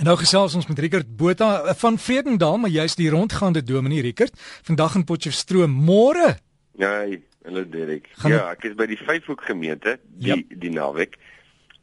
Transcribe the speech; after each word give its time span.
En 0.00 0.06
nou 0.08 0.14
gesels 0.16 0.54
ons 0.56 0.64
met 0.64 0.78
Rickert 0.80 1.08
Botha 1.16 1.74
van 1.76 1.98
Vredendaal, 2.00 2.54
maar 2.62 2.70
jy's 2.72 2.94
die 2.96 3.10
rondgaande 3.12 3.60
dominee 3.62 4.00
Rickert. 4.00 4.32
Vandag 4.64 4.94
in 4.96 5.02
Potchefstroom, 5.04 5.74
môre. 5.84 6.38
Ja, 6.80 7.04
hallo 7.44 7.66
Derek. 7.68 8.08
Gaan 8.22 8.32
ja, 8.32 8.46
ek 8.48 8.64
is 8.70 8.78
by 8.78 8.86
die 8.88 8.96
Vyfhoek 8.96 9.44
gemeente 9.44 9.98
die 10.08 10.32
yep. 10.32 10.54
die 10.62 10.72
naweek. 10.72 11.18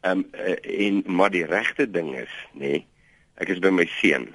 Ehm 0.02 0.24
um, 0.26 0.50
en 0.88 1.04
maar 1.20 1.30
die 1.30 1.46
regte 1.46 1.86
ding 1.86 2.10
is, 2.18 2.34
nê, 2.58 2.80
nee, 2.80 2.82
ek 3.38 3.54
is 3.54 3.62
by 3.62 3.70
my 3.70 3.86
seun. 4.00 4.32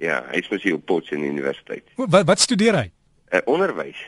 Ja, 0.00 0.22
hy's 0.32 0.48
mos 0.48 0.64
hier 0.64 0.80
op 0.80 0.88
Potchefstroom 0.88 1.28
Universiteit. 1.28 1.92
Wat 2.00 2.24
wat 2.32 2.40
studeer 2.40 2.80
hy? 2.80 2.86
Uh, 3.28 3.44
onderwys. 3.44 4.00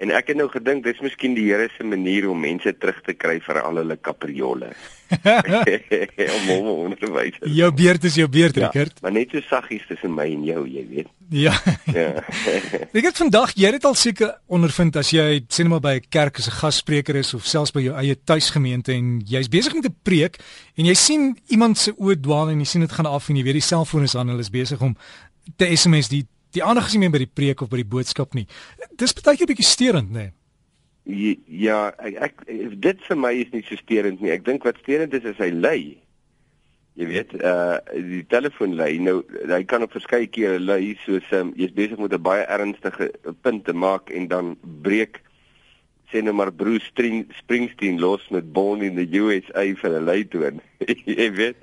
En 0.00 0.08
ek 0.16 0.30
het 0.32 0.38
nou 0.40 0.48
gedink 0.48 0.86
dis 0.86 1.00
miskien 1.04 1.34
die 1.36 1.50
Here 1.50 1.68
se 1.74 1.84
manier 1.84 2.30
om 2.30 2.40
mense 2.40 2.72
terug 2.80 3.02
te 3.04 3.12
kry 3.12 3.36
vir 3.44 3.60
al 3.60 3.82
hulle 3.82 3.98
kapriolle. 4.00 4.72
om 6.36 6.46
hom 6.48 6.68
onderwys. 6.86 7.36
Jou 7.44 7.68
beerd 7.76 8.06
is 8.08 8.16
jou 8.16 8.28
beerd, 8.30 8.56
ja, 8.56 8.70
Rickert. 8.70 9.02
Maar 9.04 9.12
net 9.18 9.34
so 9.34 9.44
saggies 9.44 9.84
tussen 9.90 10.14
my 10.16 10.24
en 10.30 10.46
jou, 10.46 10.62
jy 10.70 10.86
weet. 10.88 11.10
Ja. 11.30 11.52
ja. 11.92 12.24
Rickert, 12.94 13.20
vandag 13.20 13.52
jy 13.60 13.74
het 13.76 13.84
al 13.84 13.98
seker 13.98 14.32
ondervind 14.48 14.96
as 14.96 15.12
jy 15.12 15.42
sê 15.52 15.66
net 15.66 15.74
maar 15.74 15.84
by 15.84 15.94
'n 16.00 16.08
kerk 16.08 16.40
as 16.40 16.48
'n 16.48 16.58
gasspreker 16.62 17.20
is 17.20 17.34
of 17.34 17.44
selfs 17.44 17.76
by 17.76 17.84
jou 17.84 17.94
eie 17.94 18.16
tuisgemeente 18.16 18.96
en 18.96 19.20
jy's 19.20 19.52
besig 19.52 19.74
met 19.74 19.84
'n 19.84 19.96
preek 20.02 20.40
en 20.76 20.88
jy 20.88 20.94
sien 20.94 21.36
iemand 21.48 21.78
se 21.78 21.92
oë 21.92 22.20
dwaal 22.20 22.50
en 22.50 22.58
jy 22.58 22.66
sien 22.66 22.80
dit 22.80 22.92
gaan 22.92 23.06
af 23.06 23.28
en 23.28 23.36
jy 23.36 23.44
weet 23.44 23.60
die 23.60 23.68
selfoon 23.68 24.02
is 24.02 24.16
aan, 24.16 24.28
hulle 24.28 24.40
is 24.40 24.50
besig 24.50 24.80
om 24.80 24.96
te 25.56 25.68
SMS 25.76 26.08
die 26.08 26.26
die 26.56 26.64
aandag 26.64 26.86
is 26.86 26.96
nie 26.96 27.04
meer 27.04 27.14
by 27.14 27.22
die 27.24 27.34
preek 27.40 27.62
of 27.62 27.70
by 27.70 27.80
die 27.82 27.92
boodskap 27.96 28.34
nie. 28.34 28.46
Dis 28.96 29.14
baie 29.14 29.36
keer 29.36 29.46
'n 29.46 29.52
bietjie 29.54 29.70
sterend, 29.70 30.10
nê? 30.10 30.30
Nee. 31.04 31.38
Ja, 31.46 31.92
ek, 31.98 32.16
ek 32.20 32.80
dit 32.80 33.00
vir 33.08 33.16
my 33.16 33.32
is 33.32 33.50
nie 33.52 33.64
so 33.66 33.76
sterend 33.76 34.20
nie. 34.20 34.30
Ek 34.30 34.44
dink 34.44 34.64
wat 34.64 34.78
sterend 34.82 35.14
is 35.14 35.24
is 35.24 35.38
hy 35.38 35.50
lei. 35.50 35.98
Jy 37.00 37.06
weet, 37.06 37.34
uh 37.40 37.78
die 37.94 38.26
telefoon 38.28 38.74
lei. 38.76 38.98
Nou 38.98 39.22
hy 39.48 39.62
kan 39.64 39.82
op 39.82 39.92
verskeie 39.92 40.28
kere 40.28 40.60
lei 40.60 40.96
soos 41.06 41.26
um, 41.32 41.54
jy's 41.56 41.72
besig 41.72 41.98
met 41.98 42.12
'n 42.12 42.22
baie 42.22 42.44
ernstige 42.44 43.10
punt 43.42 43.64
te 43.64 43.72
maak 43.72 44.10
en 44.10 44.28
dan 44.28 44.56
breek 44.82 45.22
sê 46.10 46.22
nou 46.22 46.34
maar 46.34 46.52
Bruce 46.52 46.90
Springsteen 47.38 48.00
los 48.00 48.28
met 48.30 48.52
Born 48.52 48.82
in 48.82 48.96
the 48.96 49.06
USA 49.18 49.62
vir 49.82 49.90
'n 49.90 50.04
leitoon. 50.04 50.60
jy 51.06 51.30
weet, 51.32 51.56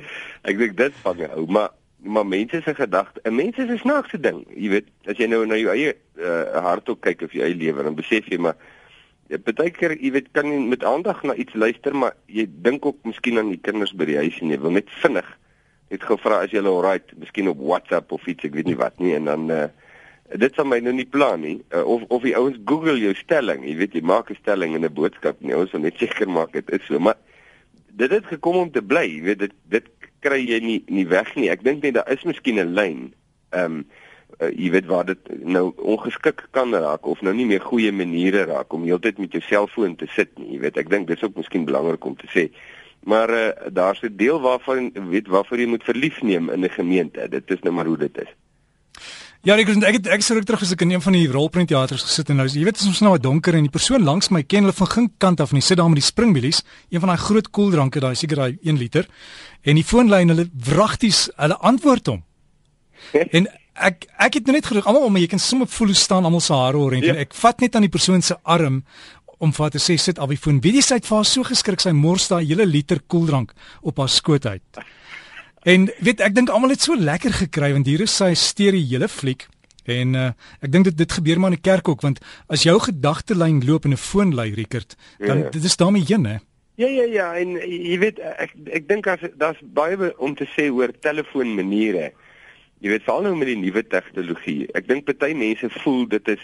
ek 0.43 0.57
dink 0.57 0.77
dit 0.77 0.93
vang 1.03 1.21
hou, 1.27 1.45
maar 1.47 1.71
maar 2.07 2.25
mense 2.25 2.61
se 2.61 2.73
gedagte, 2.75 3.21
'n 3.23 3.35
mens 3.35 3.57
is 3.57 3.69
'n 3.69 3.77
snaakse 3.77 4.19
ding. 4.19 4.45
Jy 4.55 4.69
weet, 4.69 4.87
as 5.05 5.17
jy 5.17 5.27
nou 5.27 5.45
na 5.45 5.55
jou 5.55 5.71
eie 5.71 5.95
uh, 6.19 6.61
hart 6.63 6.89
ook 6.89 7.01
kyk 7.01 7.21
of 7.21 7.31
jou 7.31 7.43
eie 7.43 7.55
lewe, 7.55 7.83
dan 7.83 7.95
besef 7.95 8.27
jy 8.27 8.37
maar 8.37 8.55
jy 9.27 9.37
baie 9.43 9.71
keer, 9.71 9.97
jy 9.99 10.11
weet, 10.11 10.31
kan 10.31 10.45
jy 10.45 10.59
met 10.59 10.83
aandag 10.83 11.23
na 11.23 11.33
iets 11.35 11.53
luister, 11.53 11.95
maar 11.95 12.15
jy 12.25 12.47
dink 12.49 12.85
ook 12.85 12.97
miskien 13.03 13.37
aan 13.37 13.49
die 13.49 13.61
kinders 13.61 13.93
by 13.93 14.05
die 14.05 14.17
huis 14.17 14.39
en 14.41 14.49
jy 14.49 14.59
wil 14.59 14.71
net 14.71 14.89
vinnig 15.03 15.27
net 15.89 16.03
gevra 16.03 16.41
as 16.43 16.51
jy 16.51 16.63
al 16.63 16.81
right, 16.83 17.11
miskien 17.19 17.47
op 17.51 17.59
WhatsApp 17.59 18.11
of 18.11 18.25
iets, 18.27 18.43
ek 18.47 18.55
weet 18.57 18.67
nie 18.67 18.79
wat 18.79 18.97
nie 18.99 19.13
en 19.15 19.29
dan 19.29 19.51
uh, 19.53 19.67
dit 20.35 20.55
sal 20.55 20.67
my 20.67 20.81
nou 20.83 20.91
nie 20.95 21.07
plan 21.07 21.39
nie. 21.39 21.61
Uh, 21.71 21.85
of 21.87 22.03
of 22.11 22.25
die 22.27 22.35
ouens 22.35 22.57
Google 22.67 22.97
jou 22.99 23.13
stelling, 23.15 23.63
jy 23.63 23.77
weet 23.79 23.95
jy 23.95 24.03
maak 24.03 24.31
'n 24.31 24.39
stelling 24.41 24.75
in 24.75 24.83
'n 24.83 24.93
boodskap 24.93 25.39
nie, 25.39 25.55
ons 25.55 25.71
wil 25.71 25.81
net 25.81 25.95
seker 25.97 26.27
maak 26.27 26.51
dit 26.51 26.69
is 26.75 26.83
so, 26.87 26.99
maar 26.99 27.15
dit 27.95 28.11
het 28.11 28.25
gekom 28.25 28.57
om 28.67 28.71
te 28.71 28.81
bly, 28.81 29.05
jy 29.07 29.21
weet 29.23 29.39
dit 29.39 29.53
dit 29.71 29.87
kry 30.27 30.43
jy 30.43 30.59
nie 30.63 30.81
nie 30.87 31.07
weg 31.07 31.33
nie. 31.35 31.49
Ek 31.53 31.63
dink 31.63 31.83
net 31.83 31.97
daar 31.97 32.11
is 32.11 32.23
miskien 32.27 32.59
'n 32.59 32.75
lyn. 32.75 33.13
Ehm 33.55 33.79
um, 33.79 33.85
uh, 34.41 34.51
jy 34.51 34.71
weet 34.71 34.85
waar 34.85 35.05
dit 35.05 35.29
nou 35.43 35.71
ongeskik 35.77 36.47
kan 36.51 36.73
raak 36.73 37.05
of 37.05 37.21
nou 37.21 37.33
nie 37.33 37.45
meer 37.45 37.61
goeie 37.61 37.91
maniere 37.91 38.45
raak 38.45 38.73
om 38.73 38.83
heeltyd 38.83 39.17
met 39.17 39.31
jou 39.31 39.41
selfoon 39.41 39.95
te 39.95 40.07
sit 40.15 40.33
nie. 40.37 40.53
Jy 40.55 40.59
weet, 40.65 40.77
ek 40.77 40.89
dink 40.89 41.07
dis 41.07 41.23
ook 41.23 41.35
miskien 41.35 41.65
belangrik 41.65 42.05
om 42.05 42.15
te 42.15 42.27
sê. 42.33 42.49
Maar 43.07 43.29
uh, 43.29 43.71
daar's 43.71 44.03
'n 44.03 44.17
deel 44.17 44.41
waarvan 44.41 44.91
weet 45.09 45.27
waarvoor 45.27 45.59
jy 45.59 45.67
moet 45.67 45.83
verlief 45.83 46.21
neem 46.21 46.49
in 46.49 46.65
'n 46.65 46.69
gemeente. 46.69 47.29
Dit 47.29 47.51
is 47.51 47.61
nou 47.61 47.73
maar 47.73 47.85
hoe 47.85 47.97
dit 47.97 48.17
is. 48.21 48.31
Ja, 49.45 49.53
ek 49.55 49.69
ek 49.69 49.99
het 49.99 50.07
ek 50.17 50.23
sou 50.25 50.39
terug 50.41 50.63
as 50.65 50.71
ek 50.73 50.81
in 50.81 50.95
een 50.95 51.03
van 51.03 51.13
die 51.13 51.27
rolprentteaters 51.29 52.07
gesit 52.07 52.31
en 52.33 52.39
nou 52.41 52.47
jy 52.49 52.63
weet 52.65 52.81
ons 52.89 53.03
nou 53.05 53.13
donker 53.21 53.55
en 53.55 53.67
die 53.67 53.73
persoon 53.73 54.03
langs 54.03 54.31
my 54.33 54.41
ken 54.43 54.65
hulle 54.65 54.73
van 54.73 54.89
geen 54.89 55.11
kant 55.21 55.43
af 55.43 55.53
nie 55.53 55.61
sit 55.61 55.77
daar 55.77 55.91
met 55.91 56.01
die 56.01 56.07
springbilies, 56.07 56.63
een 56.89 57.03
van 57.03 57.13
daai 57.13 57.21
groot 57.21 57.51
koeldranke 57.53 58.01
daai 58.01 58.15
seker 58.15 58.41
daai 58.41 58.57
1 58.63 58.81
liter 58.81 59.05
en 59.63 59.77
die 59.77 59.85
foonlyn 59.85 60.33
hulle 60.33 60.49
wragties 60.71 61.27
hulle 61.37 61.59
antwoord 61.69 62.11
hom. 62.13 62.23
en 63.37 63.47
ek 63.77 64.07
ek 64.17 64.39
het 64.39 64.49
nou 64.49 64.57
net 64.57 64.65
gedink 64.65 64.89
almal 64.89 65.05
om 65.05 65.21
jy 65.21 65.29
kan 65.29 65.39
sommer 65.39 65.69
voel 65.69 65.93
hoe 65.93 66.01
staan 66.01 66.25
almal 66.25 66.41
se 66.41 66.57
hare 66.57 66.81
oor 66.81 66.97
en 66.97 67.05
ja. 67.05 67.15
ek 67.21 67.37
vat 67.37 67.61
net 67.61 67.77
aan 67.77 67.85
die 67.85 67.93
persoon 67.93 68.25
se 68.25 68.35
arm 68.43 68.81
om 69.37 69.53
vir 69.53 69.73
te 69.73 69.81
sê 69.81 69.97
sit 70.01 70.19
al 70.19 70.31
die 70.31 70.39
foon. 70.41 70.61
Wie 70.63 70.73
dis 70.73 70.91
uit 70.91 71.05
vir 71.05 71.15
haar 71.19 71.27
so 71.29 71.45
geskrik 71.45 71.83
sy 71.83 71.93
mors 71.93 72.27
daai 72.31 72.41
hele 72.41 72.65
liter 72.65 73.03
koeldrank 73.05 73.53
op 73.85 74.01
haar 74.01 74.09
skoot 74.09 74.47
uit. 74.49 74.79
En 75.67 75.89
weet 75.99 76.21
ek 76.23 76.35
dink 76.35 76.49
almal 76.49 76.71
het 76.71 76.85
so 76.85 76.95
lekker 76.95 77.33
gekry 77.43 77.73
want 77.75 77.89
hier 77.89 78.05
is 78.05 78.13
sy 78.15 78.31
steur 78.39 78.75
die 78.75 78.85
hele 78.87 79.09
fliek 79.11 79.49
en 79.87 80.15
uh, 80.19 80.27
ek 80.63 80.71
dink 80.71 80.87
dit 80.87 80.95
dit 80.99 81.15
gebeur 81.15 81.39
maar 81.39 81.51
in 81.51 81.57
die 81.57 81.67
kerk 81.67 81.87
ook 81.91 82.03
want 82.05 82.21
as 82.51 82.63
jou 82.67 82.75
gedagtelyn 82.83 83.59
loop 83.67 83.87
in 83.87 83.95
'n 83.95 83.99
foon 83.99 84.31
lui 84.35 84.53
Rickert 84.55 84.95
dan 85.19 85.43
ja. 85.43 85.49
dit 85.49 85.63
is 85.63 85.75
daarmee 85.75 86.07
heen 86.07 86.25
hè. 86.25 86.37
Ja 86.79 86.87
ja 86.87 87.03
ja 87.03 87.27
en 87.35 87.57
jy 87.59 87.97
weet 87.99 88.19
ek 88.19 88.53
ek 88.79 88.87
dink 88.87 89.07
as 89.07 89.19
daar's 89.35 89.59
baie 89.61 90.13
om 90.17 90.35
te 90.35 90.47
sê 90.55 90.69
oor 90.71 90.91
telefoonmaniere. 91.03 92.11
Jy 92.79 92.89
weet 92.89 93.03
veral 93.03 93.27
nou 93.27 93.35
met 93.35 93.47
die 93.47 93.59
nuwe 93.59 93.83
tegnologie. 93.83 94.67
Ek 94.71 94.87
dink 94.87 95.03
party 95.05 95.33
mense 95.33 95.69
voel 95.83 96.07
dit 96.07 96.27
is 96.27 96.43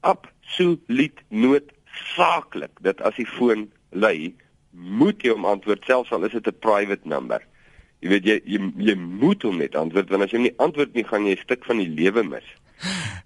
absoluut 0.00 1.20
noodsaaklik 1.28 2.72
dat 2.80 3.00
as 3.02 3.16
die 3.20 3.26
foon 3.26 3.68
lui, 3.90 4.32
moet 4.72 5.20
jy 5.20 5.34
hom 5.34 5.44
antwoord 5.44 5.84
selfs 5.84 6.12
al 6.12 6.24
is 6.24 6.32
dit 6.32 6.46
'n 6.46 6.60
private 6.60 7.04
number. 7.04 7.42
Jy 8.02 8.08
weet 8.12 8.26
jy 8.28 8.36
jy, 8.44 8.58
jy 8.88 8.94
moet 8.96 9.42
hom 9.46 9.56
net 9.62 9.76
antwoord 9.78 10.10
want 10.12 10.26
as 10.26 10.32
jy 10.34 10.42
nie 10.44 10.54
antwoord 10.66 10.94
nie 10.94 11.04
gaan 11.08 11.26
jy 11.26 11.36
'n 11.36 11.44
stuk 11.44 11.64
van 11.64 11.78
die 11.80 11.88
lewe 11.88 12.22
mis. 12.22 12.48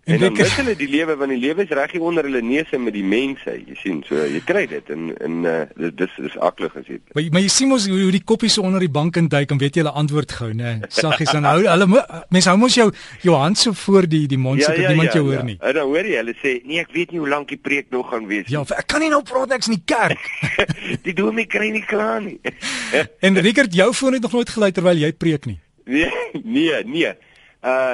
En, 0.04 0.14
en 0.14 0.20
dan 0.20 0.32
mis 0.32 0.52
hulle 0.56 0.74
die 0.78 0.88
lewe 0.88 1.16
want 1.18 1.32
die 1.34 1.40
lewe 1.40 1.64
is 1.66 1.72
reg 1.74 1.92
hier 1.94 2.04
onder 2.06 2.26
hulle 2.26 2.40
neuse 2.42 2.78
met 2.78 2.94
die 2.94 3.04
mense, 3.04 3.52
jy 3.52 3.76
sien. 3.78 3.98
So 4.06 4.22
jy 4.22 4.40
kry 4.46 4.62
dit 4.70 4.92
en 4.94 5.10
en 5.18 5.36
uh, 5.46 5.54
dit 5.76 5.96
dis 5.98 6.14
is 6.28 6.36
aklig 6.38 6.76
as 6.78 6.86
jy. 6.88 7.00
Maar 7.14 7.26
maar 7.34 7.44
jy 7.44 7.50
sien 7.52 7.70
mos 7.70 7.88
hoe, 7.90 7.98
hoe 7.98 8.14
die 8.14 8.22
koppies 8.24 8.58
onder 8.62 8.82
die 8.82 8.90
bank 8.92 9.18
in 9.20 9.28
duik 9.30 9.50
en 9.50 9.60
weet 9.60 9.76
jy 9.76 9.84
hulle 9.84 9.94
antwoord 10.02 10.34
gou, 10.38 10.50
né? 10.56 10.76
Saggies 10.94 11.32
dan 11.34 11.48
hou 11.50 11.58
hulle 11.66 11.88
mense 11.90 12.50
hou 12.50 12.56
mos 12.62 12.76
jou 12.78 12.88
jou 13.26 13.36
hand 13.36 13.58
so 13.58 13.74
voor 13.84 14.08
die 14.10 14.24
die 14.30 14.38
mond 14.40 14.62
sodat 14.62 14.78
ja, 14.78 14.82
ja, 14.86 14.92
niemand 14.94 15.10
ja, 15.10 15.18
jou 15.18 15.24
hoor 15.28 15.40
ja. 15.40 15.46
nie. 15.50 15.56
En 15.58 15.78
dan 15.78 15.90
hoor 15.90 16.10
jy 16.12 16.20
hulle 16.22 16.36
sê, 16.40 16.52
"Nee, 16.64 16.80
ek 16.80 16.92
weet 16.94 17.10
nie 17.12 17.22
hoe 17.22 17.28
lank 17.28 17.48
die 17.48 17.60
preek 17.60 17.90
nog 17.90 18.10
gaan 18.10 18.26
wees 18.26 18.46
nie." 18.46 18.56
Ja, 18.56 18.62
ek 18.78 18.86
kan 18.86 19.00
nie 19.00 19.10
nou 19.10 19.22
praat 19.22 19.56
ek's 19.58 19.68
in 19.68 19.78
die 19.78 19.84
kerk. 19.84 20.30
die 21.06 21.14
dominee 21.14 21.46
kry 21.50 21.70
nie 21.70 21.84
klaar 21.84 22.22
nie. 22.22 22.38
en 23.26 23.40
Rickert, 23.40 23.74
jou 23.74 23.92
foon 23.94 24.14
het 24.14 24.22
nog 24.22 24.32
nooit 24.32 24.48
gelei 24.48 24.70
terwyl 24.72 24.96
jy 24.96 25.12
preek 25.12 25.46
nie. 25.50 25.58
Nee, 25.90 26.10
nee, 26.44 26.84
nee. 26.84 27.14
Uh 27.60 27.92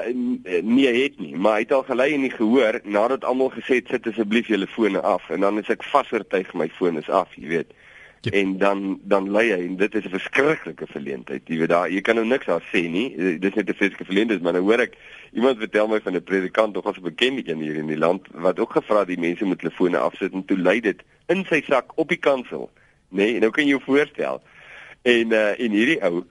nee, 0.62 1.02
het 1.02 1.18
nie, 1.18 1.36
maar 1.36 1.52
hy 1.58 1.64
het 1.64 1.72
al 1.72 1.82
gelei 1.82 2.12
en 2.14 2.20
nie 2.22 2.30
gehoor 2.30 2.80
nadat 2.84 3.24
almal 3.24 3.50
gesê 3.50 3.80
het 3.80 3.88
sit 3.90 4.06
asseblief 4.06 4.46
julle 4.46 4.66
fone 4.70 5.00
af 5.00 5.26
en 5.30 5.42
dan 5.42 5.58
is 5.58 5.70
ek 5.74 5.82
vasoortuig 5.82 6.52
my 6.54 6.68
foon 6.76 7.00
is 7.00 7.08
af, 7.10 7.34
jy 7.34 7.48
weet. 7.50 7.72
Yep. 8.20 8.34
En 8.34 8.58
dan 8.58 9.00
dan 9.02 9.26
lei 9.30 9.48
hy 9.50 9.58
en 9.64 9.74
dit 9.76 9.94
is 9.94 10.04
'n 10.04 10.14
verskriklike 10.14 10.86
verleentheid. 10.86 11.42
Jy 11.50 11.58
weet 11.58 11.68
daar, 11.68 11.90
jy 11.90 12.00
kan 12.00 12.14
nou 12.14 12.26
niks 12.26 12.46
daar 12.46 12.62
sê 12.72 12.86
nie. 12.90 13.38
Dis 13.38 13.54
net 13.54 13.68
'n 13.68 13.74
fisiese 13.74 14.04
verleentheid, 14.04 14.42
maar 14.42 14.52
nou 14.52 14.62
hoor 14.62 14.80
ek 14.86 14.94
iemand 15.32 15.58
vertel 15.58 15.88
my 15.88 16.00
van 16.00 16.14
'n 16.14 16.22
predikant 16.22 16.76
of 16.76 16.96
'n 16.96 17.02
bekende 17.02 17.42
een 17.50 17.60
hier 17.60 17.76
in 17.76 17.86
die 17.86 17.98
land 17.98 18.26
wat 18.32 18.58
ook 18.58 18.72
gevra 18.72 18.98
het 18.98 19.08
die 19.08 19.18
mense 19.18 19.44
moet 19.44 19.60
hulle 19.60 19.74
fone 19.74 19.98
afsit 19.98 20.32
en 20.32 20.44
toe 20.44 20.58
lei 20.58 20.80
dit 20.80 21.02
in 21.26 21.44
sy 21.44 21.62
sak 21.66 21.92
op 21.94 22.08
die 22.08 22.22
kansel. 22.22 22.70
Nee, 23.08 23.38
nou 23.38 23.50
kan 23.50 23.64
jy 23.64 23.70
jou 23.70 23.82
voorstel. 23.82 24.42
En 25.02 25.32
uh 25.32 25.60
en 25.60 25.70
hierdie 25.70 26.02
ou 26.02 26.24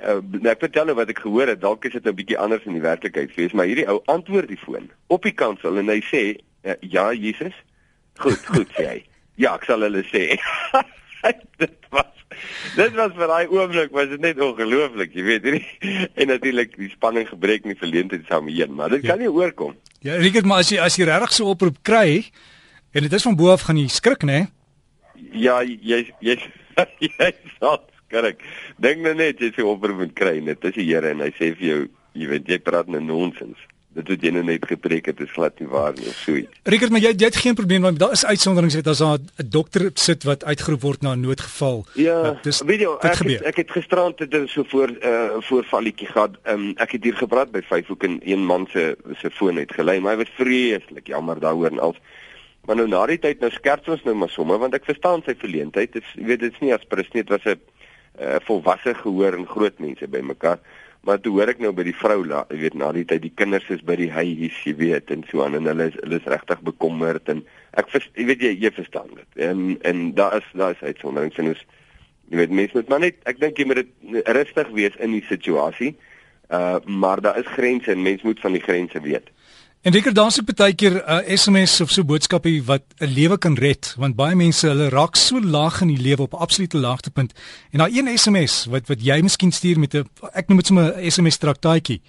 Uh, 0.00 0.20
ek 0.48 0.62
vertel 0.64 0.88
nou 0.88 0.96
wat 0.96 1.10
ek 1.12 1.18
gehoor 1.24 1.50
het, 1.52 1.60
dalk 1.60 1.84
is 1.84 1.92
dit 1.92 2.04
nou 2.04 2.12
'n 2.12 2.16
bietjie 2.16 2.38
anders 2.38 2.64
in 2.64 2.72
die 2.72 2.84
werklikheid 2.84 3.32
vir 3.36 3.50
my. 3.52 3.66
Hierdie 3.66 3.88
ou 3.88 4.00
antwoord 4.06 4.48
die 4.48 4.60
foon 4.60 4.90
op 5.08 5.22
die 5.22 5.36
kansel 5.36 5.78
en 5.78 5.88
hy 5.88 6.00
sê, 6.00 6.40
uh, 6.64 6.74
"Ja, 6.80 7.12
Jesus." 7.12 7.54
Goed, 8.18 8.46
goed 8.46 8.68
sê 8.76 8.86
hy. 8.86 9.04
Ja, 9.36 9.54
ek 9.54 9.64
sal 9.64 9.80
hulle 9.80 10.02
sê. 10.04 10.38
dit 11.58 11.76
was 11.90 12.20
Dit 12.76 12.94
was 12.94 13.12
vir 13.16 13.26
daai 13.26 13.50
oomblik 13.50 13.90
was 13.92 14.08
dit 14.08 14.20
net 14.22 14.40
ongelooflik, 14.40 15.12
jy 15.16 15.24
weet 15.26 15.48
nie. 15.50 15.64
En 16.14 16.30
natuurlik 16.30 16.76
die 16.78 16.90
spanning 16.92 17.28
gebreek 17.28 17.66
nie 17.66 17.76
verleentheid 17.76 18.24
saam 18.28 18.48
heen, 18.48 18.74
maar 18.74 18.92
dit 18.94 19.02
ja. 19.02 19.12
kan 19.12 19.22
nie 19.22 19.30
oorkom. 19.30 19.74
Ja, 20.06 20.16
Rickert, 20.20 20.46
maar 20.48 20.62
as 20.64 20.70
jy 20.72 20.78
as 20.80 20.96
jy 20.96 21.08
regtig 21.08 21.34
so 21.36 21.50
oproep 21.52 21.82
kry 21.82 22.30
en 22.94 23.06
dit 23.06 23.12
is 23.12 23.26
van 23.26 23.36
bo 23.36 23.50
af 23.52 23.66
gaan 23.66 23.80
jy 23.80 23.88
skrik, 23.92 24.24
né? 24.24 24.46
Ja, 25.36 25.60
jy 25.66 26.00
jy 26.24 26.38
jy 27.04 27.32
sal 27.58 27.82
Korrek. 28.10 28.42
Dink 28.82 29.04
nou 29.06 29.14
net 29.14 29.40
jy 29.40 29.52
sê 29.54 29.66
oproep 29.66 30.04
moet 30.04 30.14
kry 30.18 30.38
net. 30.44 30.62
Dis 30.62 30.78
die 30.78 30.88
Here 30.90 31.14
en 31.14 31.22
hy 31.24 31.30
sê 31.38 31.52
vir 31.54 31.66
jou, 31.66 31.82
jy 32.18 32.30
weet 32.34 32.48
jy 32.48 32.58
praat 32.64 32.90
nou 32.90 33.02
nonsens. 33.04 33.58
Dit 33.90 34.06
het 34.06 34.22
jy 34.22 34.30
nou 34.30 34.44
net 34.46 34.62
gepreek 34.70 35.08
het 35.10 35.18
is 35.18 35.32
glad 35.34 35.56
nie 35.58 35.66
waar 35.66 35.96
nie 35.96 36.06
of 36.06 36.18
so 36.22 36.36
iets. 36.38 36.60
Rickert, 36.70 36.92
maar 36.94 37.02
jy 37.02 37.10
jy 37.10 37.26
het 37.26 37.38
geen 37.42 37.56
probleem 37.58 37.82
want 37.82 37.98
daar 37.98 38.14
is 38.14 38.22
uitsonderings 38.22 38.76
weet 38.78 38.90
as 38.92 39.02
daar 39.02 39.18
'n 39.18 39.48
dokter 39.50 39.90
sit 39.94 40.22
wat 40.28 40.44
uitgeroep 40.44 40.82
word 40.82 41.02
na 41.02 41.14
'n 41.14 41.20
noodgeval. 41.20 41.84
Ja, 41.94 42.38
dis 42.42 42.62
weet 42.62 42.80
jy 42.80 42.90
ek 43.02 43.18
het, 43.18 43.42
ek 43.42 43.56
het 43.56 43.70
gisterand 43.70 44.18
dit 44.18 44.48
so 44.48 44.62
voor 44.62 44.90
uh 44.90 45.42
voorvalletjie 45.42 46.06
gehad. 46.06 46.38
Um, 46.46 46.72
ek 46.76 46.92
het 46.92 47.04
hier 47.04 47.16
gepraat 47.16 47.50
by 47.50 47.62
Vyfhoek 47.62 48.04
en 48.04 48.20
een 48.22 48.46
man 48.46 48.68
se 48.70 48.96
se 49.18 49.30
foon 49.30 49.56
het 49.56 49.72
gelei, 49.72 50.00
maar 50.00 50.12
hy 50.12 50.18
was 50.22 50.34
vreeslik 50.38 51.06
jammer 51.06 51.40
daaroor 51.40 51.70
en 51.70 51.78
al. 51.78 51.96
Maar 52.66 52.76
nou 52.76 52.88
na 52.88 53.06
die 53.06 53.18
tyd 53.18 53.40
nou 53.40 53.50
skerts 53.50 53.88
ons 53.88 54.04
nou 54.04 54.14
maar 54.14 54.30
sommer 54.30 54.58
want 54.58 54.74
ek 54.74 54.84
verstaan 54.84 55.22
sy 55.26 55.34
verleentheid. 55.34 55.92
Dit 55.92 56.02
is 56.02 56.26
weet 56.26 56.40
dit's 56.40 56.60
nie 56.60 56.74
as 56.74 56.86
prins 56.86 57.10
nie, 57.12 57.22
dit 57.22 57.28
was 57.28 57.44
'n 57.44 57.58
uh, 58.18 58.38
volwasse 58.46 58.94
gehoor 58.94 59.36
en 59.38 59.46
groot 59.46 59.78
mense 59.78 60.08
bymekaar. 60.08 60.58
Maar 61.06 61.20
toe 61.24 61.32
hoor 61.32 61.48
ek 61.48 61.62
nou 61.64 61.70
by 61.72 61.86
die 61.88 61.96
vrou, 61.96 62.18
jy 62.28 62.58
weet, 62.60 62.74
na 62.76 62.90
die 62.92 63.06
tyd 63.08 63.22
die 63.24 63.32
kinders 63.32 63.68
is 63.72 63.80
by 63.86 63.96
die 63.96 64.10
huis, 64.12 64.56
jy 64.66 64.74
weet, 64.76 65.12
en 65.14 65.24
so 65.30 65.40
aan 65.44 65.56
en 65.56 65.70
hulle 65.70 65.86
is 65.88 65.96
hulle 66.02 66.18
is 66.20 66.28
regtig 66.28 66.60
bekommerd 66.66 67.30
en 67.32 67.40
ek 67.80 67.94
jy 67.96 68.26
weet 68.28 68.44
jy 68.44 68.52
jy 68.66 68.72
verstaan 68.76 69.08
dit. 69.14 69.28
En 69.48 69.78
en 69.88 70.02
daar 70.18 70.36
is 70.40 70.50
daar 70.52 70.76
is 70.76 70.84
uitsonderings 70.84 71.40
en 71.40 71.54
ons 71.54 71.64
jy 72.30 72.42
weet 72.42 72.52
mense 72.60 72.76
moet 72.76 72.92
maar 72.92 73.02
net 73.06 73.24
ek 73.30 73.40
dink 73.40 73.58
jy 73.58 73.66
moet 73.70 73.80
dit 73.80 74.22
rustig 74.36 74.72
wees 74.76 75.00
in 75.00 75.16
die 75.16 75.24
situasie. 75.30 75.94
Uh 76.52 76.78
maar 76.84 77.22
daar 77.24 77.38
is 77.40 77.48
grense 77.56 77.92
en 77.94 78.04
mense 78.04 78.26
moet 78.26 78.40
van 78.44 78.58
die 78.58 78.64
grense 78.66 79.00
weet. 79.00 79.32
En 79.82 79.92
dikker 79.92 80.12
daar's 80.12 80.40
ook 80.40 80.56
baie 80.56 80.74
keer 80.74 80.92
'n 80.92 81.08
uh, 81.08 81.36
SMS 81.36 81.80
of 81.80 81.90
so 81.90 82.04
boodskappe 82.04 82.62
wat 82.64 82.82
'n 82.98 83.06
lewe 83.06 83.38
kan 83.38 83.54
red, 83.54 83.94
want 83.98 84.14
baie 84.14 84.34
mense 84.34 84.66
hulle 84.66 84.88
raak 84.88 85.16
so 85.16 85.40
laag 85.40 85.80
in 85.80 85.88
die 85.88 86.02
lewe 86.02 86.22
op 86.22 86.32
'n 86.32 86.36
absolute 86.36 86.78
laagtepunt. 86.78 87.32
En 87.70 87.78
daai 87.78 87.98
een 87.98 88.18
SMS 88.18 88.66
wat 88.66 88.86
wat 88.88 89.04
jy 89.04 89.20
miskien 89.20 89.52
stuur 89.52 89.78
met 89.78 89.94
'n 89.94 90.04
ek 90.32 90.48
noem 90.48 90.56
dit 90.56 90.66
sommer 90.66 90.96
'n 90.96 91.10
SMS 91.10 91.36
traktaatjie, 91.36 92.00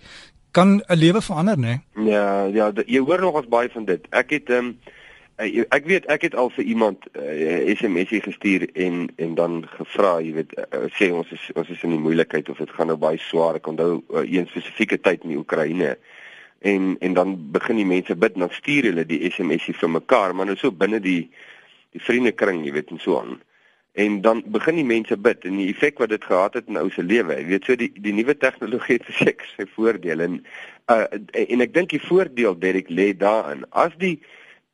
kan 0.52 0.84
'n 0.88 0.98
lewe 0.98 1.22
verander, 1.22 1.60
né? 1.60 1.80
Nee? 1.94 2.10
Ja, 2.10 2.44
ja, 2.46 2.72
jy 2.86 3.00
hoor 3.00 3.20
nog 3.20 3.36
ons 3.36 3.48
baie 3.48 3.70
van 3.70 3.86
dit. 3.86 4.08
Ek 4.10 4.30
het 4.30 4.50
ehm 4.50 4.66
um, 4.66 4.78
ek 5.70 5.86
weet 5.86 6.06
ek 6.06 6.22
het 6.22 6.36
al 6.36 6.50
vir 6.50 6.64
iemand 6.64 6.98
'n 7.14 7.20
uh, 7.20 7.76
SMSie 7.76 8.22
gestuur 8.22 8.70
en 8.74 9.14
en 9.16 9.36
dan 9.36 9.68
gevra, 9.68 10.20
jy 10.20 10.34
weet, 10.34 10.58
uh, 10.58 10.80
sê 11.00 11.14
ons 11.14 11.32
is 11.32 11.50
ons 11.54 11.70
is 11.70 11.84
in 11.84 11.90
die 11.90 12.00
moeilikheid 12.00 12.50
of 12.50 12.58
dit 12.58 12.70
gaan 12.70 12.88
nou 12.88 12.98
baie 12.98 13.18
swaar. 13.18 13.56
Ek 13.56 13.68
onthou 13.68 14.04
uh, 14.10 14.32
een 14.32 14.48
spesifieke 14.48 15.00
tyd 15.00 15.24
in 15.24 15.30
die 15.30 15.38
Oekraïne 15.38 15.98
en 16.62 16.96
en 17.00 17.14
dan 17.14 17.38
begin 17.52 17.80
die 17.82 17.88
mense 17.90 18.16
bid 18.16 18.36
en 18.38 18.46
dan 18.46 18.54
stuur 18.54 18.90
hulle 18.92 19.06
die 19.06 19.22
SMS'ie 19.30 19.74
vir 19.78 19.90
mekaar 19.90 20.36
maar 20.36 20.50
nou 20.50 20.58
so 20.58 20.72
binne 20.72 21.00
die 21.02 21.22
die 21.92 22.02
vriendekring 22.02 22.62
jy 22.66 22.74
weet 22.76 22.92
en 22.94 23.02
so 23.04 23.18
aan. 23.20 23.40
En 24.00 24.22
dan 24.24 24.44
begin 24.48 24.78
die 24.80 24.88
mense 24.88 25.18
bid 25.18 25.46
en 25.50 25.58
die 25.60 25.68
effek 25.74 25.98
wat 26.00 26.14
dit 26.14 26.24
gehad 26.24 26.54
het 26.60 26.70
in 26.72 26.80
ou 26.80 26.88
se 26.94 27.04
lewe 27.04 27.40
jy 27.40 27.48
weet 27.50 27.66
so 27.68 27.76
die 27.76 27.90
die 27.98 28.14
nuwe 28.16 28.38
tegnologie 28.38 29.00
het 29.00 29.10
seker 29.24 29.50
sy 29.56 29.68
voordele 29.74 30.30
en 30.30 30.38
uh, 30.94 31.08
en 31.48 31.66
ek 31.66 31.74
dink 31.74 31.96
die 31.96 32.04
voordeel 32.06 32.60
Derek 32.60 32.94
lê 32.94 33.12
daarin. 33.18 33.66
As 33.72 33.98
die 33.98 34.20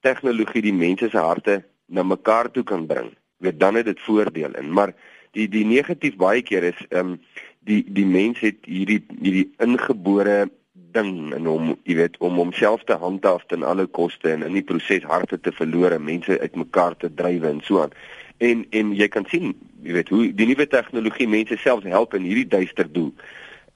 tegnologie 0.05 0.61
die 0.67 0.75
mense 0.75 1.09
se 1.09 1.23
harte 1.23 1.63
na 1.87 2.03
mekaar 2.03 2.51
toe 2.51 2.63
kan 2.67 2.85
bring 2.87 3.13
weet 3.37 3.59
dan 3.59 3.75
het 3.75 3.85
dit 3.85 3.99
voordeel 4.01 4.53
en 4.53 4.71
maar 4.73 4.93
die 5.31 5.47
die 5.49 5.65
negatief 5.65 6.15
baie 6.19 6.41
keer 6.41 6.63
is 6.73 6.79
ehm 6.89 7.15
um, 7.15 7.19
die 7.67 7.83
die 7.87 8.05
mens 8.05 8.39
het 8.39 8.63
hierdie 8.65 9.01
hierdie 9.21 9.49
ingebore 9.63 10.49
ding 10.97 11.31
in 11.37 11.47
hom, 11.49 11.71
jy 11.87 11.97
weet, 12.01 12.17
om 12.23 12.39
homself 12.41 12.83
te 12.89 12.97
handhaaf 12.99 13.45
ten 13.51 13.63
alle 13.63 13.87
koste 13.99 14.31
en 14.33 14.45
in 14.47 14.57
die 14.57 14.65
proses 14.65 15.05
harte 15.07 15.39
te 15.39 15.53
verloor 15.55 15.95
en 15.95 16.05
mense 16.07 16.39
uitmekaar 16.41 16.97
te 17.03 17.11
drywe 17.13 17.49
en 17.53 17.61
so 17.65 17.85
aan. 17.85 17.95
En 18.43 18.65
en 18.75 18.93
jy 18.97 19.07
kan 19.13 19.25
sien, 19.31 19.53
jy 19.85 19.97
weet, 19.97 20.09
hoe 20.13 20.23
die 20.35 20.49
nuwe 20.49 20.67
tegnologie 20.69 21.29
mense 21.29 21.57
selfs 21.61 21.87
help 21.89 22.17
in 22.17 22.27
hierdie 22.27 22.49
duister 22.49 22.89
doel. 22.91 23.13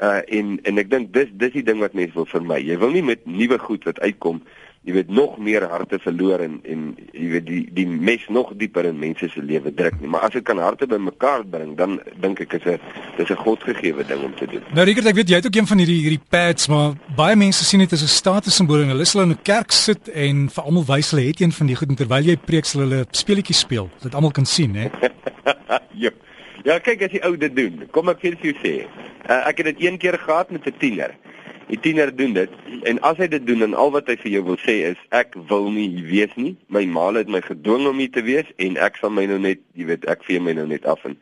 Uh 0.02 0.20
en 0.34 0.58
en 0.66 0.82
ek 0.82 0.90
dink 0.90 1.14
dis 1.14 1.30
dis 1.42 1.54
die 1.54 1.66
ding 1.66 1.82
wat 1.82 1.98
mense 1.98 2.18
wil 2.18 2.30
vermy. 2.30 2.60
Jy 2.66 2.78
wil 2.82 2.94
nie 2.96 3.06
met 3.06 3.26
nuwe 3.30 3.62
goed 3.62 3.86
wat 3.90 4.02
uitkom 4.02 4.42
jy 4.82 4.94
weet 4.96 5.10
nog 5.14 5.36
meer 5.38 5.68
harte 5.70 6.00
verloor 6.02 6.42
en 6.42 6.56
en 6.66 6.86
jy 7.14 7.28
weet 7.36 7.46
die 7.46 7.62
die 7.78 7.86
mes 7.88 8.24
nog 8.34 8.54
dieper 8.58 8.88
in 8.90 8.98
mense 9.00 9.28
se 9.30 9.44
lewe 9.46 9.74
druk 9.78 10.00
nie 10.02 10.10
maar 10.10 10.26
as 10.26 10.34
dit 10.34 10.46
kan 10.48 10.58
harte 10.58 10.88
bymekaar 10.90 11.44
bring 11.54 11.76
dan 11.78 12.00
dink 12.24 12.42
ek 12.42 12.56
is 12.58 12.66
'n 12.66 12.80
dis 13.18 13.30
'n 13.30 13.44
godgegewe 13.44 14.04
ding 14.08 14.24
om 14.24 14.34
te 14.36 14.48
doen. 14.48 14.64
Nou 14.74 14.86
Rickert 14.86 15.06
ek 15.06 15.16
weet 15.16 15.30
jy 15.30 15.36
het 15.36 15.46
ook 15.46 15.56
een 15.56 15.68
van 15.68 15.78
hierdie 15.78 16.02
hierdie 16.02 16.26
pads 16.30 16.68
maar 16.68 16.94
baie 17.16 17.36
mense 17.36 17.64
sien 17.64 17.80
dit 17.80 17.94
as 17.94 18.02
'n 18.02 18.08
status 18.08 18.56
simbool 18.56 18.82
en 18.82 18.90
hulle 18.90 19.06
sal 19.06 19.22
in 19.22 19.32
'n 19.32 19.42
kerk 19.44 19.72
sit 19.72 20.10
en 20.10 20.50
vir 20.50 20.64
almal 20.64 20.86
wys 20.86 21.12
hulle 21.12 21.28
het 21.28 21.42
een 21.42 21.52
van 21.52 21.68
die 21.68 21.76
goed 21.76 21.90
en 21.90 21.96
terwyl 21.96 22.26
jy 22.26 22.38
preek 22.38 22.66
sal 22.66 22.82
hulle 22.82 23.06
speletjies 23.12 23.60
speel 23.60 23.90
dat 24.02 24.16
almal 24.16 24.32
kan 24.32 24.46
sien 24.46 24.76
hè. 24.76 24.90
ja. 26.06 26.12
Ja 26.64 26.80
kyk 26.80 27.02
as 27.02 27.12
jy 27.12 27.22
ou 27.26 27.38
dit 27.38 27.56
doen. 27.56 27.88
Kom 27.92 28.10
ek 28.10 28.20
vir 28.22 28.38
jou 28.42 28.54
sê. 28.62 28.86
Uh, 29.30 29.48
ek 29.48 29.58
het 29.58 29.66
dit 29.66 29.82
een 29.86 29.98
keer 29.98 30.18
gehad 30.18 30.52
met 30.52 30.66
'n 30.66 30.74
tiener. 30.78 31.16
Die 31.72 31.80
tiener 31.80 32.10
doen 32.16 32.34
dit 32.36 32.56
en 32.84 32.98
as 33.08 33.20
hy 33.22 33.30
dit 33.32 33.44
doen 33.48 33.64
en 33.64 33.76
al 33.80 33.94
wat 33.96 34.10
hy 34.12 34.18
vir 34.20 34.34
jou 34.34 34.42
wil 34.50 34.58
sê 34.60 34.74
is 34.90 35.00
ek 35.16 35.38
wil 35.48 35.70
nie 35.72 35.88
hier 35.94 36.08
wees 36.10 36.34
nie. 36.36 36.58
My 36.68 36.84
ma 36.84 37.06
het 37.16 37.32
my 37.32 37.40
gedwing 37.46 37.86
om 37.88 38.02
hier 38.02 38.12
te 38.12 38.24
wees 38.28 38.50
en 38.60 38.76
ek 38.76 39.00
sal 39.00 39.14
my 39.16 39.24
nou 39.30 39.38
net, 39.40 39.62
jy 39.80 39.88
weet, 39.88 40.08
ek 40.12 40.26
vee 40.28 40.42
my 40.44 40.56
nou 40.58 40.68
net 40.68 40.88
af 40.90 41.06
en 41.08 41.16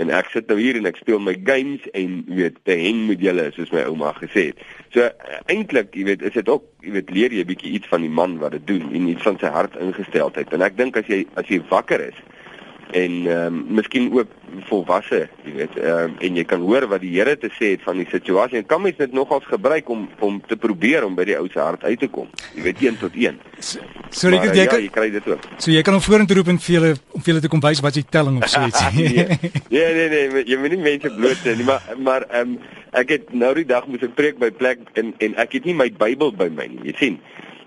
en 0.00 0.12
ek 0.16 0.30
sit 0.32 0.48
nou 0.48 0.56
hier 0.56 0.76
en 0.78 0.88
ek 0.88 1.00
speel 1.00 1.20
my 1.20 1.34
games 1.44 1.84
en 1.96 2.20
jy 2.28 2.36
weet, 2.38 2.60
te 2.68 2.76
hang 2.76 3.02
met 3.08 3.20
julle 3.24 3.46
soos 3.56 3.72
my 3.72 3.82
ouma 3.88 4.12
gesê 4.16 4.46
het. 4.50 4.60
So 4.94 5.08
eintlik, 5.52 5.96
jy 5.96 6.06
weet, 6.08 6.22
is 6.28 6.36
dit 6.36 6.48
ook, 6.48 6.64
jy 6.84 6.94
weet, 6.94 7.12
leer 7.16 7.36
jy 7.36 7.44
'n 7.44 7.50
bietjie 7.50 7.72
iets 7.76 7.88
van 7.88 8.04
die 8.04 8.12
man 8.20 8.38
wat 8.40 8.52
dit 8.56 8.66
doen 8.66 8.92
en 8.92 9.08
iets 9.08 9.24
van 9.24 9.40
sy 9.40 9.48
hart 9.52 9.76
ingesteldheid. 9.76 10.52
En 10.52 10.62
ek 10.62 10.76
dink 10.76 10.96
as 10.96 11.08
jy 11.08 11.24
as 11.36 11.48
jy 11.48 11.60
wakker 11.72 12.00
is 12.08 12.20
en 12.92 13.26
ehm 13.26 13.46
um, 13.46 13.64
miskien 13.78 14.10
ook 14.12 14.28
volwasse, 14.68 15.28
jy 15.44 15.52
weet, 15.54 15.76
ehm 15.78 16.10
um, 16.10 16.16
en 16.18 16.36
jy 16.40 16.44
kan 16.44 16.62
hoor 16.66 16.86
wat 16.90 17.02
die 17.04 17.12
Here 17.14 17.36
te 17.38 17.50
sê 17.54 17.72
het 17.74 17.84
van 17.86 18.00
die 18.00 18.06
situasie 18.10 18.58
en 18.58 18.66
kan 18.66 18.82
mens 18.82 18.98
dit 18.98 19.12
nogals 19.12 19.46
gebruik 19.46 19.88
om 19.88 20.08
om 20.18 20.40
te 20.46 20.56
probeer 20.56 21.04
om 21.06 21.14
by 21.14 21.26
die 21.28 21.36
ou 21.38 21.46
se 21.48 21.60
hart 21.60 21.84
uit 21.84 21.98
te 22.00 22.08
kom. 22.08 22.28
Jy 22.54 22.62
weet 22.66 22.82
1 22.88 22.98
tot 23.02 23.14
1. 23.14 23.38
So 23.60 24.30
jy, 24.30 24.40
jy, 24.42 24.64
ja, 24.64 24.78
jy 24.78 24.90
kry 24.92 25.10
dit 25.14 25.26
ook. 25.30 25.46
So 25.58 25.70
jy 25.70 25.82
kan 25.86 25.94
hom 25.94 26.02
vorentoe 26.04 26.40
roep 26.40 26.50
en 26.52 26.58
vir 26.58 26.78
hulle 26.78 26.92
om 27.14 27.22
vir 27.22 27.34
hulle 27.34 27.44
te 27.44 27.52
kom 27.52 27.62
wys 27.64 27.82
wat 27.84 27.98
jy 27.98 28.04
telling 28.10 28.42
of 28.42 28.50
so 28.50 28.66
iets. 28.66 28.82
nee, 28.96 29.26
nee, 29.70 29.92
nee, 29.94 30.08
nee, 30.10 30.44
jy 30.46 30.58
moet 30.58 30.74
nie 30.74 30.82
mense 30.88 31.14
bloot 31.16 31.46
nie, 31.50 31.68
maar 31.68 31.96
maar 31.98 32.28
ehm 32.30 32.56
um, 32.56 32.58
ek 32.90 33.12
het 33.14 33.28
nou 33.30 33.52
die 33.54 33.68
dag 33.68 33.86
moet 33.86 34.02
ek 34.02 34.16
preek 34.18 34.40
by 34.42 34.50
plek 34.50 34.82
en 34.98 35.14
en 35.22 35.36
ek 35.38 35.60
het 35.60 35.68
nie 35.68 35.76
my 35.78 35.90
Bybel 35.94 36.34
by 36.34 36.50
my 36.50 36.66
nie. 36.72 36.90
Jy 36.90 36.96
sien. 36.98 37.20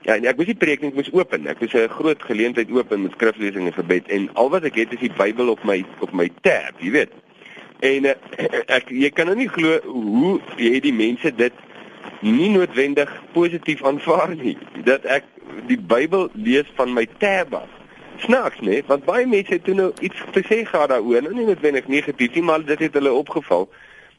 Ja, 0.03 0.17
en 0.17 0.25
ek 0.27 0.35
moes 0.35 0.49
die 0.49 0.59
preek 0.59 0.81
net 0.83 0.97
moes 0.97 1.11
open. 1.15 1.45
Ek 1.47 1.61
moes 1.63 1.73
'n 1.79 1.87
groot 1.87 2.23
geleentheid 2.27 2.71
open 2.71 3.03
met 3.03 3.13
skriflesing 3.15 3.67
en 3.67 3.73
gebed 3.73 4.07
en 4.11 4.29
al 4.33 4.49
wat 4.49 4.63
ek 4.67 4.75
het 4.75 4.93
is 4.93 4.99
die 4.99 5.13
Bybel 5.17 5.49
op 5.49 5.63
my 5.63 5.85
op 5.99 6.11
my 6.11 6.29
tab, 6.41 6.75
jy 6.79 6.91
weet. 6.91 7.13
En 7.79 8.05
uh, 8.05 8.15
ek 8.67 8.91
jy 8.91 9.09
kan 9.15 9.31
nou 9.31 9.35
nie 9.35 9.47
glo 9.47 9.79
hoe 9.87 10.41
jy 10.59 10.79
die 10.83 10.93
mense 10.93 11.31
dit 11.35 11.53
nie 12.19 12.49
noodwendig 12.51 13.11
positief 13.31 13.83
aanvaar 13.83 14.35
nie. 14.35 14.57
Dat 14.83 15.05
ek 15.05 15.23
die 15.71 15.79
Bybel 15.79 16.29
lees 16.33 16.67
van 16.75 16.93
my 16.93 17.07
tab 17.23 17.53
af. 17.53 17.71
Snaaks, 18.23 18.59
nee, 18.59 18.83
want 18.87 19.05
baie 19.05 19.25
mense 19.27 19.55
het 19.55 19.63
toe 19.63 19.73
nou 19.75 19.91
iets 19.99 20.19
te 20.31 20.43
sê 20.43 20.65
gehad 20.67 20.91
daaroor, 20.91 21.23
nou 21.23 21.33
nie 21.33 21.47
noodwendig 21.47 21.87
negatief 21.87 22.35
nie, 22.35 22.43
maar 22.43 22.63
dit 22.63 22.79
het 22.79 22.93
hulle 22.93 23.11
opgeval. 23.11 23.69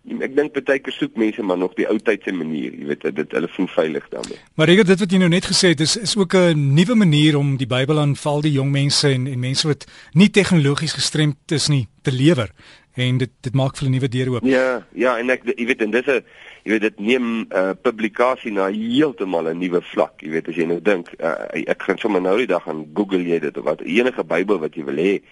Ek 0.04 0.34
dink 0.36 0.52
baie 0.52 0.80
keer 0.84 0.92
soek 0.92 1.16
mense 1.16 1.42
maar 1.42 1.56
nog 1.56 1.72
die 1.78 1.86
ou 1.88 1.96
tyd 1.98 2.26
se 2.26 2.32
manier, 2.32 2.74
jy 2.76 2.86
weet, 2.90 3.06
dit 3.16 3.30
hulle 3.32 3.48
voel 3.48 3.68
veilig 3.72 4.08
daarmee. 4.12 4.38
Maar 4.54 4.68
reg 4.68 4.84
dit 4.84 5.00
wat 5.00 5.12
jy 5.12 5.20
nou 5.22 5.30
net 5.32 5.48
gesê 5.48 5.72
het, 5.72 5.80
is 5.80 5.96
is 5.96 6.16
ook 6.16 6.34
'n 6.34 6.74
nuwe 6.74 6.94
manier 6.94 7.38
om 7.38 7.56
die 7.56 7.66
Bybel 7.66 7.98
aan 7.98 8.16
val 8.16 8.40
die 8.40 8.52
jong 8.52 8.70
mense 8.70 9.08
en 9.08 9.26
en 9.26 9.40
mense 9.40 9.66
wat 9.66 9.86
nie 10.12 10.30
tegnologies 10.30 10.92
gestremd 10.92 11.52
is 11.52 11.68
nie 11.68 11.88
te 12.02 12.12
lewer 12.12 12.50
en 12.94 13.18
dit 13.18 13.30
dit 13.40 13.54
maak 13.54 13.76
vir 13.76 13.88
'n 13.88 13.90
nuwe 13.90 14.08
deur 14.08 14.28
oop. 14.30 14.44
Ja, 14.44 14.86
ja, 14.92 15.18
en 15.18 15.30
ek 15.30 15.42
jy 15.44 15.66
weet 15.66 15.82
en 15.82 15.90
dis 15.90 16.06
'n 16.06 16.22
jy 16.64 16.70
weet 16.70 16.80
dit 16.80 17.00
neem 17.00 17.40
'n 17.40 17.46
uh, 17.52 17.72
publikasie 17.82 18.52
na 18.52 18.68
heeltemal 18.70 19.48
'n 19.48 19.58
nuwe 19.58 19.80
vlak. 19.82 20.20
Jy 20.20 20.30
weet 20.30 20.48
as 20.48 20.56
jy 20.56 20.66
nou 20.66 20.80
dink, 20.80 21.08
uh, 21.18 21.48
ek 21.66 21.82
gaan 21.82 21.98
sommer 21.98 22.20
nou 22.20 22.36
die 22.36 22.46
dag 22.46 22.68
aan 22.68 22.86
Google 22.94 23.24
jy 23.24 23.38
dit 23.38 23.56
of 23.56 23.64
wat 23.64 23.80
enige 23.80 24.24
Bybel 24.24 24.58
wat 24.58 24.74
jy 24.74 24.84
wil 24.84 24.96
hê 24.96 25.22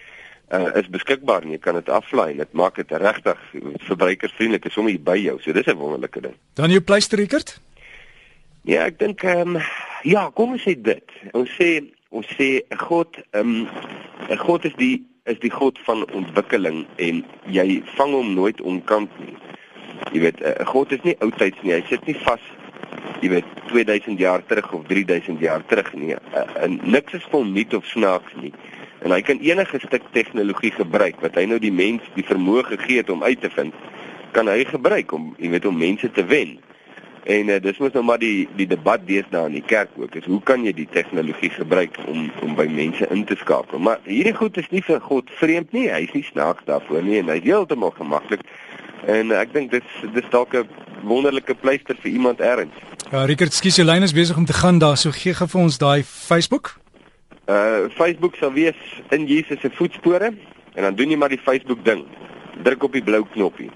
uh, 0.53 0.75
is 0.79 0.89
beskikbaar 0.89 1.45
en 1.45 1.53
jy 1.55 1.59
kan 1.61 1.77
dit 1.79 1.89
aflaai. 1.89 2.35
Dit 2.37 2.53
maak 2.57 2.77
dit 2.79 2.91
regtig 3.03 3.39
verbruikersvriendelik. 3.87 4.63
Dit 4.63 4.71
is 4.71 4.77
sommer 4.77 4.93
hier 4.93 5.03
by 5.03 5.17
jou. 5.21 5.39
So 5.41 5.53
dis 5.53 5.67
'n 5.67 5.77
wonderlike 5.77 6.21
ding. 6.21 6.35
Dan 6.53 6.69
jou 6.69 6.81
pleister 6.81 7.17
Rickert? 7.17 7.59
Ja, 8.61 8.85
ek 8.85 8.99
dink 8.99 9.23
ehm 9.23 9.55
um, 9.55 9.61
ja, 10.03 10.29
kom 10.29 10.51
ons 10.51 10.63
sê 10.63 10.75
dit. 10.81 11.09
Ons 11.33 11.49
sê 11.59 11.83
ons 12.09 12.27
sê 12.37 12.61
God 12.77 13.17
ehm 13.31 13.67
um, 14.29 14.37
God 14.37 14.65
is 14.65 14.75
die 14.77 15.03
is 15.25 15.39
die 15.39 15.51
God 15.51 15.79
van 15.85 16.05
ontwikkeling 16.11 16.85
en 16.95 17.25
jy 17.47 17.83
vang 17.95 18.11
hom 18.11 18.33
nooit 18.33 18.61
onkant 18.61 19.09
nie. 19.19 19.37
Jy 20.11 20.19
weet, 20.19 20.41
uh, 20.41 20.65
God 20.67 20.91
is 20.91 21.01
nie 21.03 21.15
oudtyds 21.19 21.61
nie. 21.63 21.73
Hy 21.73 21.83
sit 21.87 22.05
nie 22.05 22.17
vas 22.25 22.41
jy 23.21 23.29
weet 23.29 23.45
2000 23.67 24.19
jaar 24.19 24.43
terug 24.45 24.73
of 24.73 24.87
3000 24.87 25.39
jaar 25.39 25.63
terug 25.65 25.93
nie. 25.93 26.15
Uh, 26.35 26.43
en 26.59 26.79
niks 26.83 27.13
is 27.13 27.27
vol 27.31 27.43
nuut 27.43 27.73
of 27.73 27.85
snaaks 27.85 28.35
nie 28.35 28.51
en 29.03 29.11
hy 29.11 29.21
kan 29.21 29.39
enige 29.43 29.79
stuk 29.83 30.05
tegnologie 30.15 30.71
gebruik 30.71 31.19
wat 31.21 31.35
hy 31.35 31.45
nou 31.49 31.59
die 31.59 31.73
mens 31.73 32.05
die 32.15 32.25
vermoë 32.27 32.63
gegee 32.73 33.01
het 33.01 33.09
om 33.11 33.23
uit 33.23 33.41
te 33.41 33.51
vind 33.53 33.75
kan 34.33 34.49
hy 34.49 34.63
gebruik 34.65 35.11
om 35.13 35.33
jy 35.37 35.51
weet 35.53 35.65
om 35.69 35.75
mense 35.77 36.09
te 36.11 36.23
wen. 36.25 36.55
En 37.29 37.49
uh, 37.53 37.59
dis 37.63 37.77
mos 37.79 37.93
nou 37.95 38.03
maar 38.03 38.19
die 38.19 38.47
die 38.57 38.67
debat 38.67 39.03
deesdae 39.07 39.45
in 39.47 39.57
die 39.59 39.67
kerk 39.67 39.93
ook 39.99 40.15
is 40.19 40.25
hoe 40.27 40.41
kan 40.43 40.65
jy 40.65 40.73
die 40.75 40.89
tegnologie 40.91 41.51
gebruik 41.53 41.99
om 42.07 42.25
om 42.43 42.55
by 42.57 42.65
mense 42.67 43.07
in 43.13 43.23
te 43.29 43.37
skakel? 43.39 43.79
Maar 43.79 44.01
hierdie 44.07 44.35
goed 44.35 44.57
is 44.59 44.67
nie 44.73 44.83
vir 44.83 44.99
God 45.05 45.31
vreemd 45.39 45.71
nie 45.75 45.89
hy 45.91 46.03
is 46.07 46.15
nie 46.17 46.25
snaaks 46.31 46.65
daarvoor 46.67 47.03
nie 47.05 47.21
en 47.21 47.31
hy 47.31 47.39
heeltemal 47.45 47.93
gemaklik. 47.99 48.43
En 49.07 49.35
ek 49.35 49.53
dink 49.53 49.71
dit 49.71 49.95
dis 50.15 50.29
dalk 50.31 50.55
'n 50.55 50.67
wonderlike 51.03 51.55
pleister 51.61 51.95
vir 52.01 52.11
iemand 52.11 52.39
erns 52.39 52.75
Ja 53.11 53.25
Rickert 53.25 53.53
skus 53.53 53.75
jou 53.75 53.85
lyn 53.85 54.03
is 54.03 54.15
besig 54.15 54.37
om 54.37 54.45
te 54.45 54.53
gaan 54.53 54.79
daar 54.79 54.97
so 54.97 55.11
gee 55.11 55.33
gou 55.33 55.47
vir 55.47 55.61
ons 55.61 55.77
daai 55.77 56.03
Facebook 56.03 56.82
Uh 57.45 57.89
Facebook 57.91 58.35
sal 58.39 58.53
wees 58.55 58.75
in 59.11 59.25
Jesus 59.27 59.59
se 59.59 59.69
voetspore 59.75 60.31
en 60.73 60.81
dan 60.81 60.95
doen 60.95 61.09
jy 61.09 61.17
maar 61.17 61.29
die 61.29 61.41
Facebook 61.43 61.85
ding. 61.85 62.05
Druk 62.63 62.83
op 62.83 62.93
die 62.93 63.03
blou 63.03 63.25
knoppie. 63.33 63.69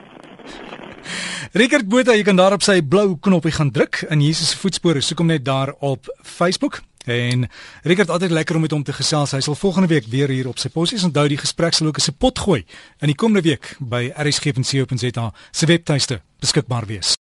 Rickert 1.51 1.87
Botha, 1.87 2.15
jy 2.15 2.23
kan 2.23 2.35
daar 2.39 2.55
op 2.55 2.63
sy 2.63 2.79
blou 2.81 3.17
knoppie 3.19 3.51
gaan 3.51 3.71
druk 3.71 4.03
in 4.09 4.21
Jesus 4.23 4.53
se 4.53 4.61
voetspore. 4.61 5.01
Soek 5.01 5.19
hom 5.23 5.31
net 5.31 5.45
daar 5.45 5.73
op 5.79 6.07
Facebook. 6.23 6.81
En 7.07 7.47
Rickert 7.83 8.09
altyd 8.09 8.31
lekker 8.35 8.55
om 8.55 8.61
met 8.61 8.75
hom 8.75 8.83
te 8.83 8.93
gesels. 8.93 9.31
Hy 9.31 9.39
sal 9.39 9.55
volgende 9.55 9.87
week 9.87 10.09
weer 10.11 10.31
hier 10.31 10.49
op 10.51 10.59
sy 10.59 10.69
posisie 10.69 11.07
onthou 11.07 11.27
die 11.31 11.39
gesprek 11.39 11.73
sal 11.73 11.87
ook 11.87 11.99
'n 11.99 12.07
se 12.07 12.11
pot 12.11 12.39
gooi 12.39 12.65
in 12.99 13.07
die 13.07 13.15
komende 13.15 13.47
week 13.47 13.75
by 13.79 14.11
rsg.co.za 14.15 15.33
se 15.51 15.65
webtuiste 15.65 16.21
beskikbaar 16.39 16.85
wees. 16.85 17.15